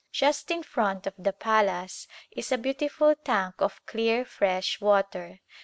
Just 0.11 0.49
in 0.49 0.63
front 0.63 1.05
of 1.05 1.13
the 1.15 1.31
palace 1.31 2.07
is 2.31 2.51
a 2.51 2.57
beautiful 2.57 3.13
tank 3.13 3.61
of 3.61 3.85
clear, 3.85 4.25
fresh 4.25 4.81
water. 4.81 5.41